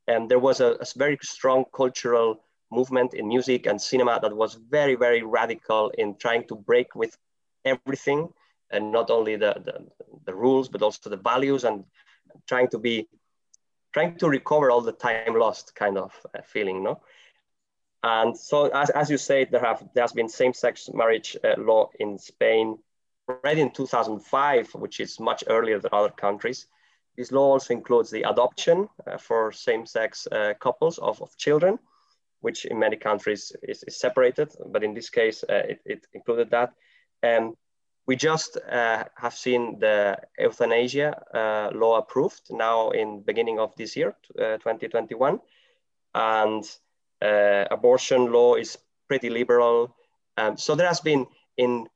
[0.08, 4.56] and there was a, a very strong cultural movement in music and cinema that was
[4.56, 7.18] very very radical in trying to break with
[7.66, 8.28] everything
[8.74, 9.86] and not only the, the,
[10.26, 11.86] the rules, but also the values and
[12.48, 13.08] trying to be,
[13.94, 17.00] trying to recover all the time lost kind of uh, feeling, no?
[18.02, 21.90] And so, as, as you say, there have there has been same-sex marriage uh, law
[22.00, 22.78] in Spain
[23.30, 26.68] already in 2005, which is much earlier than other countries.
[27.18, 31.78] This law also includes the adoption uh, for same-sex uh, couples of, of children,
[32.42, 36.50] which in many countries is, is separated, but in this case, uh, it, it, included
[36.50, 36.74] that.
[37.22, 37.56] And
[38.08, 43.74] we just uh, have seen the euthanasia uh, law approved now in the beginning of
[43.76, 45.40] this year, 2021.
[46.16, 46.66] And
[47.22, 49.96] abortion law is pretty liberal.
[50.38, 51.88] Um, so there has been in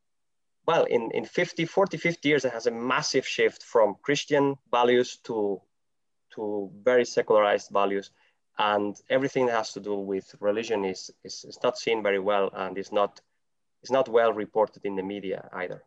[0.68, 5.18] well, in, in 50, 40, 50 years, it has a massive shift from Christian values
[5.24, 5.62] to,
[6.36, 8.12] to very secularized values.
[8.60, 12.50] And everything that has to do with religion is, is, is not seen very well
[12.54, 13.22] and is not,
[13.82, 15.84] is not well reported in the media either.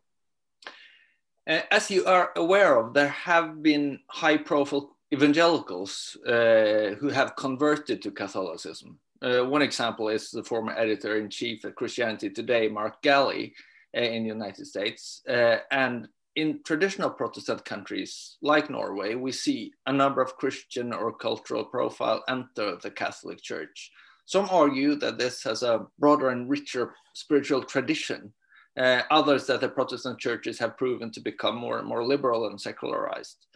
[1.46, 7.36] Uh, as you are aware of, there have been high profile evangelicals uh, who have
[7.36, 8.98] converted to Catholicism.
[9.20, 13.69] Uh, one example is the former editor in chief at Christianity Today, Mark Galli, uh,
[13.94, 15.22] in the United States.
[15.28, 21.12] Uh, and in traditional Protestant countries like Norway, we see a number of Christian or
[21.12, 23.90] cultural profile enter the Catholic Church.
[24.26, 28.32] Some argue that this has a broader and richer spiritual tradition.
[28.78, 32.60] Uh, others that the Protestant churches have proven to become more and more liberal and
[32.60, 33.46] secularized.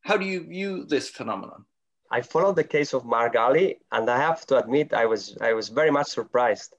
[0.00, 1.66] How do you view this phenomenon?
[2.10, 5.52] I followed the case of Mark Galli, and I have to admit I was I
[5.52, 6.74] was very much surprised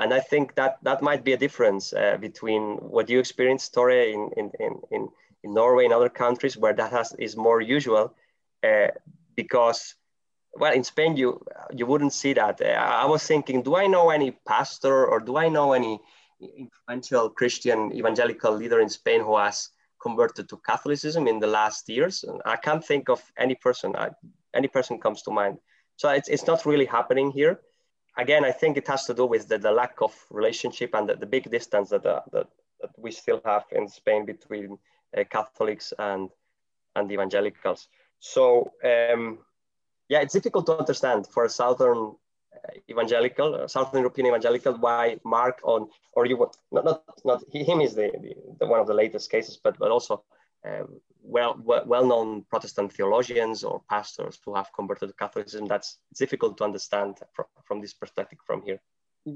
[0.00, 3.90] and I think that that might be a difference uh, between what you experienced, Tore,
[3.90, 4.50] in, in,
[4.90, 5.08] in,
[5.44, 8.14] in Norway and other countries where that has, is more usual,
[8.66, 8.88] uh,
[9.36, 9.94] because,
[10.54, 12.60] well, in Spain you you wouldn't see that.
[12.62, 12.64] Uh,
[13.04, 16.00] I was thinking, do I know any pastor or do I know any
[16.40, 19.68] influential Christian evangelical leader in Spain who has
[20.00, 22.24] converted to Catholicism in the last years?
[22.46, 23.94] I can't think of any person.
[23.96, 24.10] I,
[24.54, 25.58] any person comes to mind.
[25.96, 27.60] So it's, it's not really happening here
[28.20, 31.16] again, I think it has to do with the, the lack of relationship and the,
[31.16, 32.48] the big distance that, that, that,
[32.96, 34.78] we still have in Spain between
[35.16, 36.30] uh, Catholics and,
[36.96, 37.88] and evangelicals.
[38.20, 39.40] So, um,
[40.08, 42.14] yeah, it's difficult to understand for a Southern
[42.54, 46.38] uh, evangelical, uh, Southern European evangelical, why Mark on, or you,
[46.72, 49.90] not, not, not him is the, the, the one of the latest cases, but, but
[49.90, 50.24] also
[50.64, 55.66] um, well, well known Protestant theologians or pastors who have converted to Catholicism.
[55.66, 58.80] That's difficult to understand from, from this perspective from here.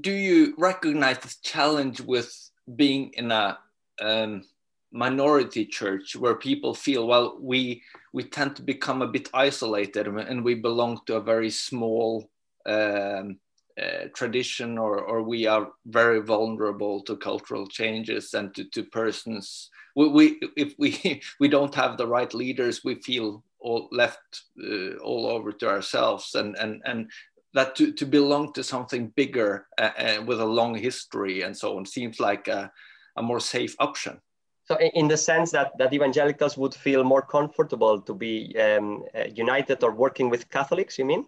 [0.01, 3.59] Do you recognize this challenge with being in a
[4.01, 4.43] um,
[4.91, 7.83] minority church where people feel, well, we
[8.13, 12.29] we tend to become a bit isolated and we belong to a very small
[12.65, 13.37] um,
[13.81, 19.69] uh, tradition or, or we are very vulnerable to cultural changes and to, to persons
[19.95, 24.97] we, we if we we don't have the right leaders, we feel all left uh,
[24.97, 27.09] all over to ourselves, and and and
[27.53, 31.77] that to, to belong to something bigger uh, uh, with a long history and so
[31.77, 32.69] on seems like a,
[33.15, 34.19] a more safe option.
[34.65, 39.23] So, in the sense that, that evangelicals would feel more comfortable to be um, uh,
[39.33, 41.25] united or working with Catholics, you mean?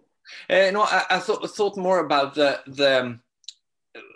[0.49, 3.19] Uh, no, I, I thought, thought more about the the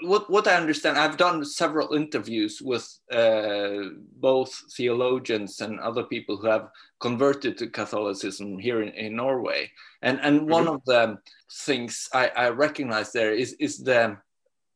[0.03, 6.37] what what I understand, I've done several interviews with uh, both theologians and other people
[6.37, 6.69] who have
[6.99, 9.71] converted to Catholicism here in, in Norway,
[10.01, 10.75] and and one mm-hmm.
[10.75, 11.17] of the
[11.51, 14.17] things I, I recognize there is is the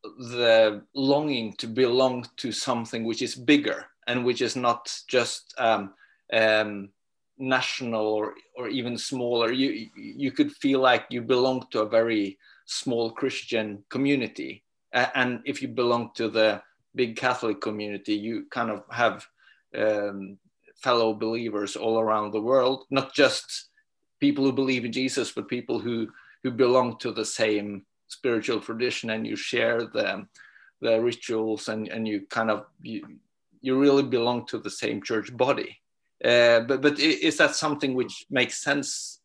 [0.03, 5.93] the longing to belong to something which is bigger and which is not just um,
[6.31, 6.89] um,
[7.37, 9.51] national or, or even smaller.
[9.51, 14.63] You you could feel like you belong to a very small Christian community
[14.95, 16.61] and if you belong to the
[16.95, 19.27] big Catholic community, you kind of have
[19.77, 20.37] um,
[20.81, 23.69] fellow believers all around the world, not just
[24.19, 26.07] people who believe in Jesus, but people who
[26.43, 30.25] who belong to the same spiritual tradition, and you share the
[30.81, 33.19] the rituals, and and you kind of you,
[33.61, 35.77] you really belong to the same church body.
[36.23, 39.19] Uh, but but is that something which makes sense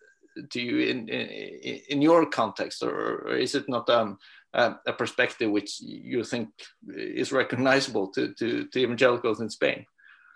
[0.51, 4.19] to you in in, in your context, or, or is it not um,
[4.55, 6.49] uh, a perspective which you think
[6.89, 9.87] is recognizable to, to, to, evangelicals in Spain?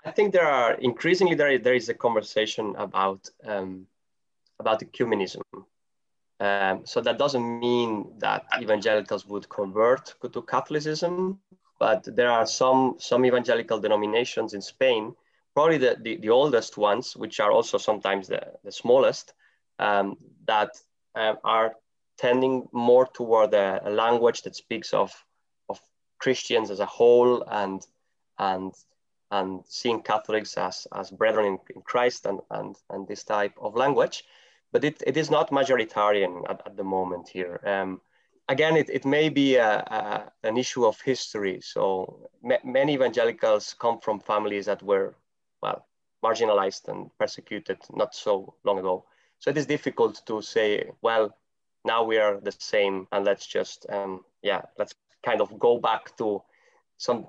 [0.05, 3.87] I think there are increasingly there, there is a conversation about um,
[4.61, 5.43] about ecumenism.
[6.41, 11.41] Um, so that doesn't mean that evangelicals would convert to Catholicism,
[11.79, 15.15] but there are some some evangelical denominations in Spain,
[15.55, 19.33] probably the, the, the oldest ones, which are also sometimes the, the smallest,
[19.79, 20.71] um, that
[21.15, 21.75] uh, are
[22.19, 25.13] tending more toward a, a, language that speaks of
[25.69, 25.81] of
[26.19, 27.85] Christians as a whole and
[28.39, 28.73] and
[29.31, 33.75] and seeing Catholics as, as brethren in, in Christ and, and, and this type of
[33.75, 34.25] language.
[34.73, 37.61] But it, it is not majoritarian at, at the moment here.
[37.65, 38.01] Um,
[38.49, 41.61] again, it, it may be a, a, an issue of history.
[41.63, 42.29] So
[42.65, 45.15] many evangelicals come from families that were,
[45.65, 45.87] well,
[46.23, 49.05] marginalized and persecuted not so long ago.
[49.41, 51.25] So it is difficult to say, well,
[51.85, 54.95] now we are the same and let's just, um, yeah, let's
[55.29, 56.43] kind of go back to
[56.99, 57.27] some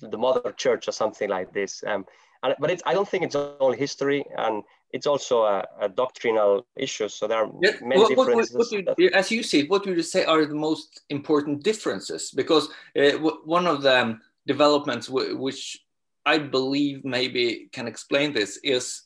[0.00, 1.84] the mother church or something like this.
[1.86, 2.04] Um,
[2.42, 6.66] and, but it's, I don't think it's only history, and it's also a, a doctrinal
[6.76, 7.08] issue.
[7.08, 7.70] So there are yeah.
[7.80, 8.54] many what, differences.
[8.54, 11.62] What, what, you, as you see it, what would you say are the most important
[11.62, 12.32] differences?
[12.32, 12.68] Because
[12.98, 13.12] uh,
[13.56, 15.83] one of the developments which
[16.26, 19.02] I believe maybe can explain this is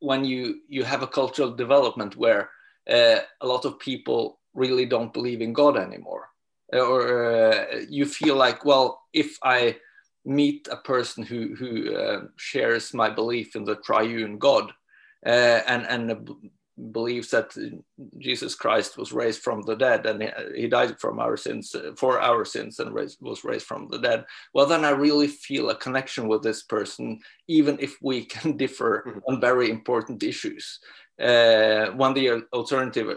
[0.00, 2.50] when you you have a cultural development where
[2.90, 6.28] uh, a lot of people really don't believe in God anymore,
[6.72, 9.76] or uh, you feel like, well, if I
[10.24, 14.72] meet a person who who uh, shares my belief in the triune God
[15.26, 16.28] uh, and and
[16.92, 17.54] believes that
[18.18, 22.20] Jesus Christ was raised from the dead and he died from our sins uh, for
[22.20, 24.24] our sins and raised, was raised from the dead.
[24.52, 29.04] Well, then I really feel a connection with this person, even if we can differ
[29.06, 29.18] mm-hmm.
[29.28, 30.80] on very important issues.
[31.20, 33.08] Uh, one the alternative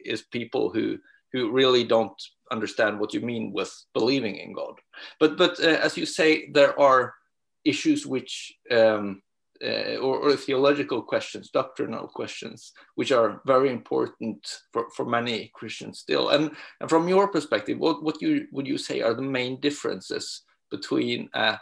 [0.00, 0.98] is people who
[1.32, 4.74] who really don't understand what you mean with believing in God.
[5.20, 7.14] But but uh, as you say, there are
[7.64, 9.22] issues which um,
[9.64, 15.98] uh, or, or, theological questions, doctrinal questions, which are very important for, for many Christians
[15.98, 16.30] still.
[16.30, 20.42] And, and from your perspective, what, what you, would you say are the main differences
[20.70, 21.58] between a,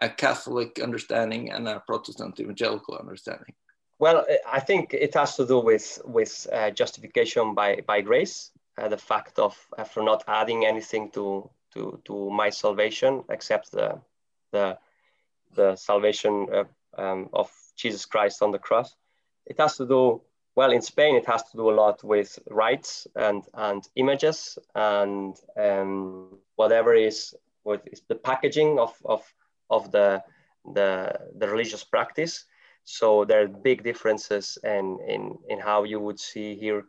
[0.00, 3.54] a Catholic understanding and a Protestant evangelical understanding?
[3.98, 8.88] Well, I think it has to do with with uh, justification by by grace, uh,
[8.88, 14.00] the fact of uh, for not adding anything to to to my salvation except the
[14.52, 14.78] the
[15.54, 16.64] the salvation uh,
[16.96, 18.96] um, of Jesus Christ on the cross.
[19.46, 20.22] It has to do
[20.56, 21.14] well in Spain.
[21.14, 27.34] It has to do a lot with rites and and images and um, whatever is
[27.92, 29.22] is the packaging of of
[29.70, 30.22] of the
[30.74, 32.44] the the religious practice.
[32.84, 36.84] So there are big differences in in in how you would see here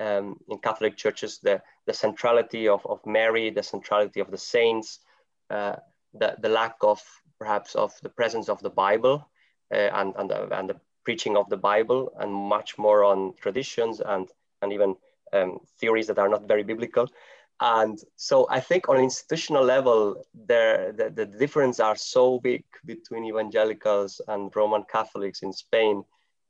[0.00, 5.00] um, in Catholic churches the, the centrality of, of Mary, the centrality of the saints,
[5.50, 5.76] uh,
[6.14, 7.00] the, the lack of
[7.38, 9.26] perhaps of the presence of the Bible
[9.74, 14.28] and, and, the, and the preaching of the Bible, and much more on traditions and,
[14.62, 14.96] and even
[15.32, 17.08] um, theories that are not very biblical.
[17.60, 22.64] And so I think on an institutional level, there the, the difference are so big
[22.84, 26.04] between evangelicals and Roman Catholics in Spain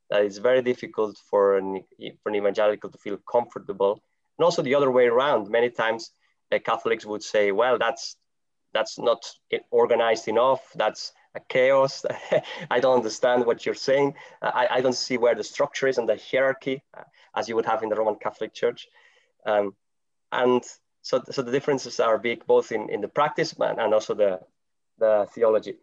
[0.09, 1.83] that it's very difficult for an,
[2.21, 4.01] for an evangelical to feel comfortable.
[4.37, 6.11] And also the other way around, many times
[6.51, 8.17] uh, Catholics would say, well, that's,
[8.73, 9.25] that's not
[9.71, 10.61] organized enough.
[10.75, 11.13] That's
[11.49, 12.05] chaos.
[12.71, 14.15] I don't understand what you're saying.
[14.41, 17.03] I, I don't see where the structure is and the hierarchy uh,
[17.35, 18.87] as you would have in the Roman Catholic Church.
[19.45, 19.75] Um,
[20.31, 20.63] and
[21.01, 24.39] so, so the differences are big both in, in the practice and also the,
[24.97, 25.75] the theology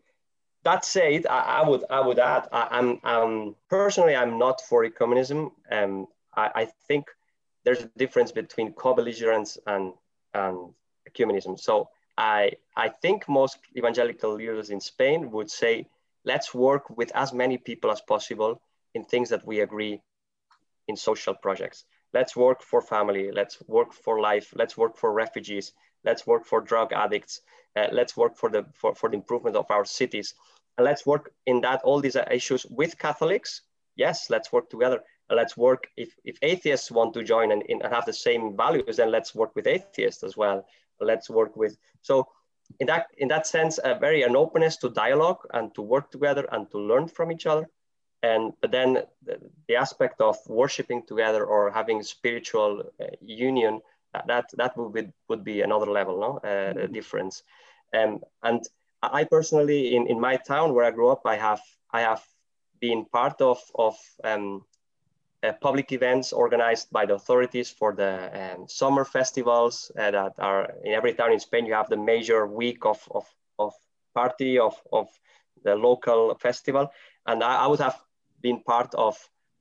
[0.65, 4.85] that said, I, I, would I would add I, am um, personally I'm not for
[4.85, 5.51] ecumenism.
[5.71, 7.07] Um, I, I think
[7.65, 9.93] there's a difference between co-belligerence and
[10.35, 10.73] and
[11.09, 11.59] ecumenism.
[11.59, 15.87] So I I think most evangelical leaders in Spain would say
[16.25, 18.61] let's work with as many people as possible
[18.95, 20.01] in things that we agree
[20.89, 21.85] in social projects.
[22.13, 23.31] Let's work for family.
[23.33, 24.53] Let's work for life.
[24.55, 25.73] Let's work for refugees.
[26.05, 27.41] Let's work for drug addicts.
[27.77, 30.35] Uh, let's work for the for, for the improvement of our cities
[30.77, 33.63] and let's work in that all these issues with Catholics.
[33.97, 35.03] Yes, let's work together.
[35.31, 39.11] Let's work if, if atheists want to join and, and have the same values, then
[39.11, 40.67] let's work with atheists as well.
[41.01, 42.29] Let's work with so
[42.81, 46.49] in that in that sense, a very an openness to dialogue and to work together
[46.53, 47.69] and to learn from each other.
[48.23, 53.81] And but then the, the aspect of worshiping together or having spiritual uh, union
[54.27, 56.93] that that would be would be another level, no, uh, mm-hmm.
[56.93, 57.43] difference.
[57.95, 58.63] Um, and
[59.03, 62.23] I personally, in, in my town where I grew up, I have I have
[62.81, 64.65] been part of of um,
[65.43, 70.73] uh, public events organized by the authorities for the um, summer festivals uh, that are
[70.85, 71.67] in every town in Spain.
[71.67, 73.27] You have the major week of of,
[73.59, 73.75] of
[74.15, 75.09] party of of
[75.65, 76.91] the local festival,
[77.27, 77.99] and I, I would have
[78.41, 79.17] been part of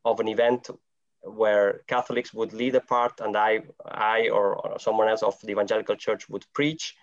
[0.05, 0.69] of an event
[1.23, 5.51] where Catholics would lead a part, and I I or, or someone else of the
[5.51, 6.95] evangelical church would preach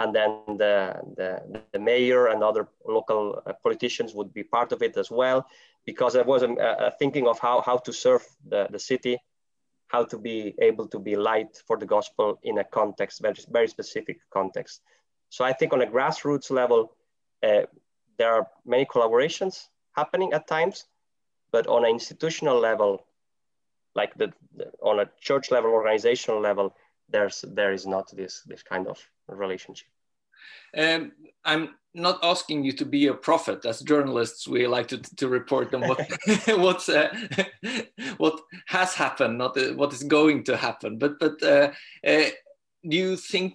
[0.00, 4.82] and then the, the, the, mayor and other local uh, politicians would be part of
[4.82, 5.46] it as well,
[5.84, 9.18] because I was uh, thinking of how, how to serve the, the city,
[9.88, 13.68] how to be able to be light for the gospel in a context, very, very
[13.68, 14.80] specific context.
[15.28, 16.94] So I think on a grassroots level,
[17.42, 17.62] uh,
[18.18, 20.86] there are many collaborations happening at times,
[21.50, 23.06] but on an institutional level,
[23.94, 26.74] like the, the, on a church level, organizational level,
[27.08, 29.88] there's there is not this this kind of relationship.
[30.76, 31.12] Um,
[31.44, 33.64] I'm not asking you to be a prophet.
[33.64, 36.00] As journalists, we like to, to report on what
[36.46, 37.14] what's uh,
[38.16, 40.98] what has happened, not uh, what is going to happen.
[40.98, 41.72] But but uh,
[42.06, 42.30] uh
[42.88, 43.54] do you think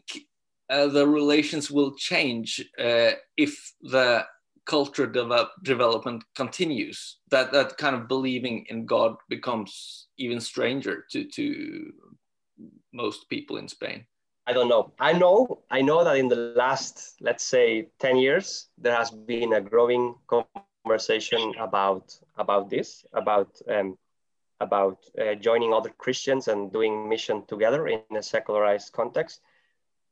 [0.69, 4.25] uh, the relations will change uh, if the
[4.65, 7.17] culture develop, development continues?
[7.29, 11.93] That that kind of believing in God becomes even stranger to to
[12.93, 14.05] most people in Spain.
[14.47, 14.93] I don't know.
[14.97, 19.51] I know I know that in the last let's say 10 years there has been
[19.53, 23.97] a growing conversation about about this about um,
[24.61, 29.41] about uh, joining other Christians and doing mission together in a secularized context.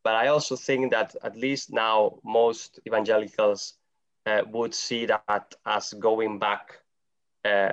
[0.03, 3.75] But I also think that at least now most evangelicals
[4.25, 6.81] uh, would see that as going back
[7.45, 7.71] uh,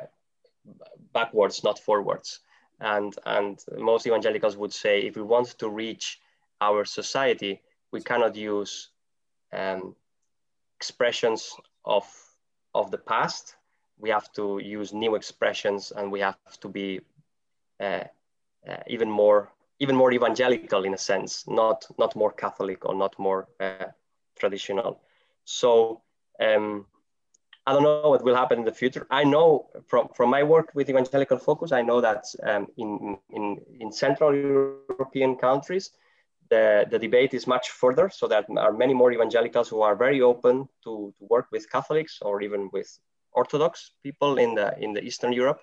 [1.13, 2.41] backwards, not forwards.
[2.81, 6.22] And, and most evangelicals would say if we want to reach
[6.69, 7.61] our society,
[7.93, 8.91] we cannot use
[9.53, 9.95] um,
[10.79, 11.41] expressions
[11.85, 12.05] of,
[12.75, 13.57] of the past.
[13.99, 17.01] We have to use new expressions and we have to be
[17.81, 18.05] uh,
[18.69, 19.51] uh, even more
[19.81, 23.91] even more evangelical in a sense, not not more Catholic or not more uh,
[24.39, 25.01] traditional.
[25.45, 26.03] So
[26.41, 26.87] um,
[27.67, 29.07] I don't know what will happen in the future.
[29.11, 33.61] I know from, from my work with Evangelical Focus, I know that um, in, in,
[33.81, 35.91] in Central European countries,
[36.53, 39.97] the, the debate is much further so that there are many more evangelicals who are
[39.97, 42.99] very open to, to work with Catholics or even with
[43.33, 45.61] Orthodox people in the in the Eastern Europe.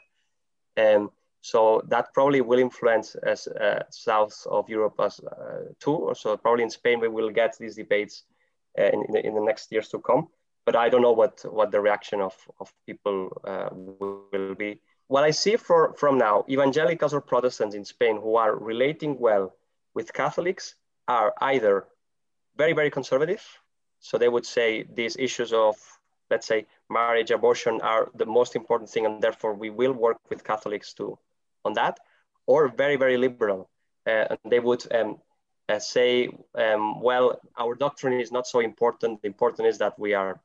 [0.77, 1.11] Um,
[1.41, 6.11] so that probably will influence as uh, south of Europe as uh, too.
[6.15, 8.23] So probably in Spain we will get these debates
[8.79, 10.27] uh, in, in the, in, the, next years to come.
[10.65, 14.81] But I don't know what what the reaction of of people uh, will be.
[15.07, 19.53] What I see for from now, evangelicals or Protestants in Spain who are relating well
[19.93, 20.75] with Catholics
[21.07, 21.85] are either
[22.55, 23.43] very, very conservative.
[23.99, 25.75] So they would say these issues of,
[26.29, 30.43] let's say, marriage, abortion are the most important thing, and therefore we will work with
[30.43, 31.17] Catholics to
[31.65, 31.99] on that,
[32.45, 33.69] or very, very liberal.
[34.07, 35.17] Uh, and they would um,
[35.67, 39.21] uh, say, um, well, our doctrine is not so important.
[39.21, 40.39] The important is that we are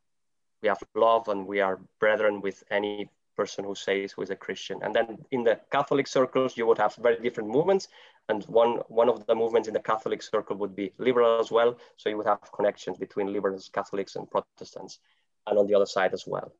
[0.63, 4.37] we have love and we are brethren with any person who says who is a
[4.37, 4.79] Christian.
[4.83, 7.89] And then in the Catholic circles, you would have very different movements.
[8.29, 11.77] And one, one of the movements in the Catholic circle would be liberal as well.
[11.97, 14.99] So you would have connections between liberals, Catholics, and Protestants,
[15.47, 16.53] and on the other side as well.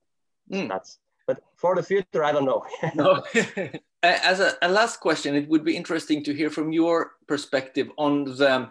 [0.51, 0.69] Mm.
[0.69, 2.65] That's but for the future, I don't know.
[2.95, 3.23] no.
[4.03, 8.25] as a, a, last question, it would be interesting to hear from your perspective on
[8.25, 8.71] the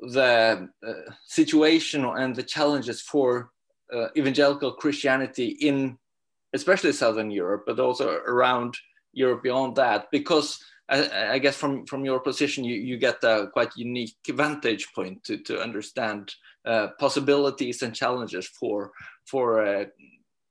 [0.00, 0.92] the uh,
[1.26, 3.50] situation and the challenges for
[3.90, 5.96] uh, evangelical Christianity in
[6.52, 8.76] especially Southern Europe, but also around
[9.12, 10.58] Europe beyond that, because
[10.88, 15.24] I, I, guess from, from your position, you, you get a quite unique vantage point
[15.24, 16.32] to, to understand
[16.64, 18.92] uh, possibilities and challenges for,
[19.24, 19.84] for uh,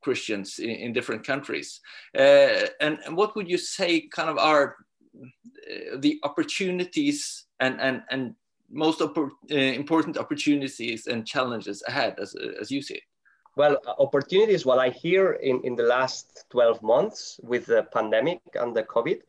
[0.01, 1.79] Christians in, in, different countries.
[2.17, 4.75] Uh, and, and, what would you say kind of are
[5.17, 8.35] uh, the opportunities and, and, and
[8.69, 13.03] most oppor uh, important opportunities and challenges ahead as, as you see it?
[13.55, 18.75] Well, opportunities, what I hear in, in the last 12 months with the pandemic and
[18.75, 19.21] the COVID,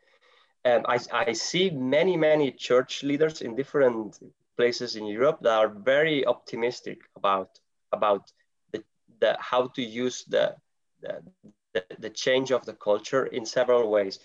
[0.64, 4.18] um, I, I see many, many church leaders in different
[4.56, 7.58] places in Europe that are very optimistic about,
[7.92, 8.32] about
[8.72, 8.82] the,
[9.20, 10.56] the, how to use the,
[11.02, 14.18] the, the, change of the culture in several ways.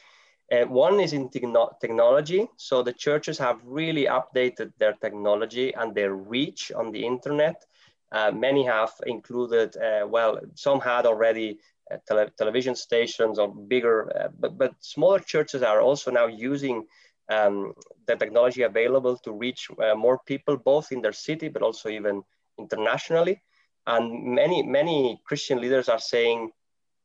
[0.52, 2.48] Uh, one is in techno technology.
[2.58, 7.66] So the churches have really updated their technology and their reach on the internet
[8.12, 11.60] uh, many have included, uh, well, some had already
[12.08, 16.86] tele television stations or bigger, uh, but, but smaller churches are also now using
[17.30, 17.74] um,
[18.08, 22.24] the technology available to reach uh, more people, both in their city, but also even
[22.60, 23.42] internationally.
[23.88, 26.52] And many, many Christian leaders are saying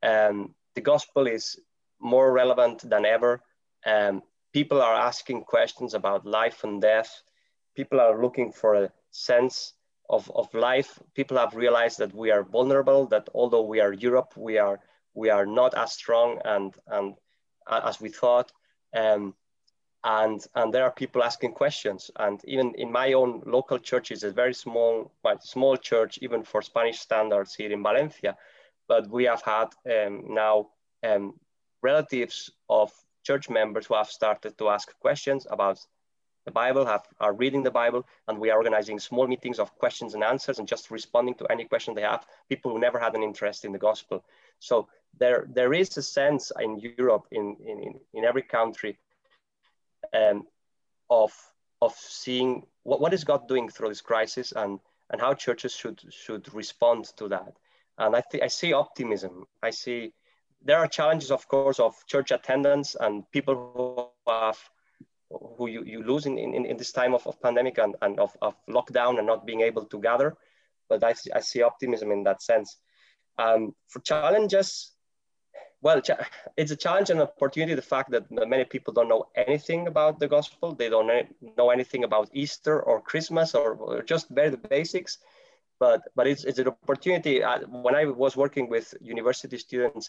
[0.02, 1.58] um, the gospel is
[2.00, 3.40] more relevant than ever.
[3.84, 4.22] Um,
[4.52, 7.10] people are asking questions about life and death.
[7.74, 9.74] People are looking for a sense
[10.08, 14.32] of, of life, people have realized that we are vulnerable, that although we are Europe,
[14.36, 14.80] we are,
[15.14, 17.14] we are not as strong and, and
[17.68, 18.52] as we thought.
[18.94, 19.34] Um,
[20.04, 22.10] and, and there are people asking questions.
[22.16, 26.44] And even in my own local church, it's a very small, quite small church, even
[26.44, 28.36] for Spanish standards here in Valencia.
[28.86, 30.68] But we have had um, now
[31.02, 31.34] um,
[31.82, 32.92] relatives of
[33.24, 35.84] church members who have started to ask questions about
[36.46, 40.14] the Bible, have are reading the Bible, and we are organizing small meetings of questions
[40.14, 42.24] and answers and just responding to any question they have.
[42.48, 44.24] People who never had an interest in the gospel.
[44.60, 44.88] So
[45.18, 48.96] there there is a sense in Europe, in in, in every country,
[50.14, 50.46] um,
[51.10, 51.32] of
[51.82, 54.78] of seeing what, what is God doing through this crisis and
[55.10, 57.52] and how churches should should respond to that.
[57.98, 59.46] And I think I see optimism.
[59.62, 60.12] I see
[60.62, 64.58] there are challenges, of course, of church attendance and people who have
[65.30, 68.36] who you, you lose in, in, in this time of, of pandemic and, and of,
[68.42, 70.36] of lockdown and not being able to gather.
[70.88, 72.76] But I see, I see optimism in that sense.
[73.38, 74.92] Um, for challenges,
[75.82, 76.00] well,
[76.56, 77.74] it's a challenge and opportunity.
[77.74, 81.10] The fact that many people don't know anything about the gospel, they don't
[81.56, 85.18] know anything about Easter or Christmas or, or just very the basics.
[85.78, 87.42] But but it's, it's an opportunity.
[87.42, 90.08] Uh, when I was working with university students,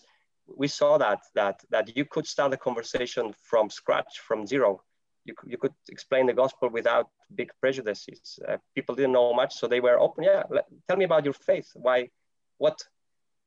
[0.56, 4.82] we saw that that that you could start a conversation from scratch, from zero.
[5.28, 7.10] You could, you could explain the gospel without
[7.40, 8.40] big prejudices.
[8.48, 10.24] Uh, people didn't know much, so they were open.
[10.24, 11.70] Yeah, let, tell me about your faith.
[11.76, 12.10] Why,
[12.58, 12.78] what,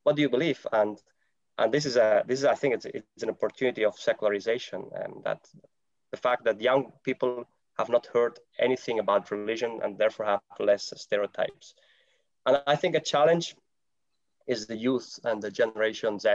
[0.04, 0.66] what do you believe?
[0.72, 0.98] And
[1.60, 5.12] and this is a this is I think it's it's an opportunity of secularization and
[5.24, 5.46] that
[6.10, 7.44] the fact that young people
[7.76, 11.74] have not heard anything about religion and therefore have less stereotypes.
[12.46, 13.56] And I think a challenge
[14.46, 16.28] is the youth and the generation Z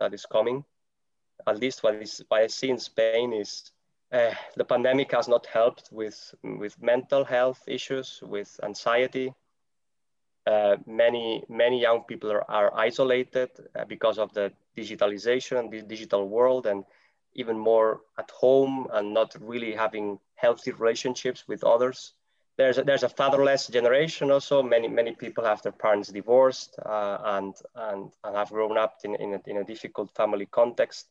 [0.00, 0.64] that is coming.
[1.46, 3.71] At least what, is, what I see in Spain is
[4.12, 9.32] uh, the pandemic has not helped with, with mental health issues, with anxiety.
[10.46, 16.28] Uh, many, many young people are, are isolated uh, because of the digitalization, the digital
[16.28, 16.84] world, and
[17.34, 22.12] even more at home and not really having healthy relationships with others.
[22.58, 24.62] There's a, there's a fatherless generation also.
[24.62, 29.14] Many many people have their parents divorced uh, and, and and have grown up in,
[29.14, 31.08] in, a, in a difficult family context.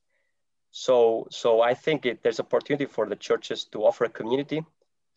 [0.71, 4.63] So so I think it, there's opportunity for the churches to offer a community,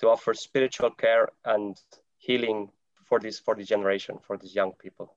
[0.00, 1.80] to offer spiritual care and
[2.18, 2.70] healing
[3.04, 5.14] for this for the generation for these young people.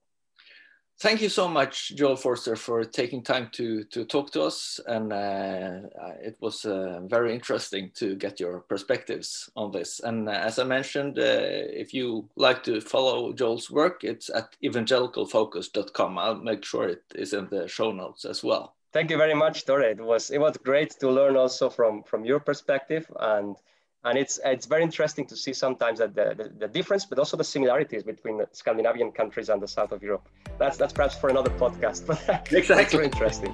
[0.99, 4.79] Thank you so much, Joel Forster, for taking time to, to talk to us.
[4.87, 5.81] And uh,
[6.19, 9.99] it was uh, very interesting to get your perspectives on this.
[9.99, 14.55] And uh, as I mentioned, uh, if you like to follow Joel's work, it's at
[14.63, 16.17] evangelicalfocus.com.
[16.17, 18.76] I'll make sure it is in the show notes as well.
[18.97, 19.81] Thank you very much, Tore.
[19.81, 23.05] It was, it was great to learn also from, from your perspective.
[23.19, 23.55] And
[24.03, 27.35] and it's it's very interesting to see sometimes that the, the, the, difference but also
[27.37, 30.29] the similarities between the scandinavian countries and the south of europe
[30.59, 32.19] that's that's perhaps for another podcast but
[32.53, 33.53] exactly very interesting